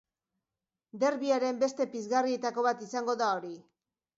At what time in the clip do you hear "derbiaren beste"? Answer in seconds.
1.03-1.87